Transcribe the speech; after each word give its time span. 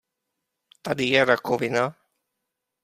Tady 0.81 1.05
je 1.05 1.25
rakovina? 1.25 1.95